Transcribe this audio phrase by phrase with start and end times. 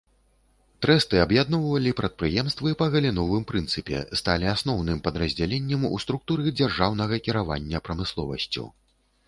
[0.85, 8.71] Трэсты аб'ядноўвалі прадпрыемствы па галіновым прынцыпе, сталі асноўным падраздзяленнем у структуры дзяржаўнага кіравання прамысловасцю.